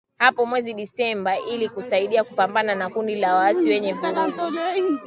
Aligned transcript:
hapo 0.17 0.45
mwezi 0.45 0.73
Disemba 0.73 1.39
ili 1.39 1.69
kusaidia 1.69 2.23
kupambana 2.23 2.75
na 2.75 2.89
kundi 2.89 3.15
la 3.15 3.35
waasi 3.35 3.69
lenye 3.69 3.93
vurugu 3.93 4.41